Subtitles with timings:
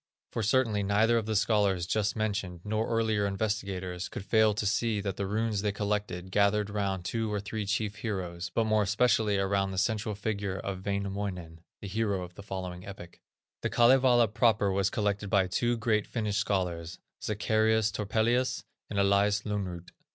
[0.31, 4.99] For certainly neither of the scholars just mentioned, nor earlier investigators, could fail to see
[4.99, 9.37] that the runes they collected, gathered round two or three chief heroes, but more especially
[9.37, 13.21] around the central figure of Wainamoinen, the hero of the following epic.
[13.61, 19.89] The Kalevala proper was collected by two great Finnish scholars, Zacharias Topelius and Elias Lönnrot.